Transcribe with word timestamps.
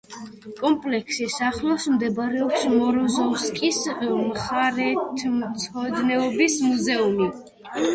კომპლექსის 0.61 1.35
ახლოს 1.47 1.85
მდებარეობს 1.97 2.65
მოროზოვსკის 2.79 3.79
მხარეთმცოდნეობის 4.09 6.63
მუზეუმი. 6.71 7.35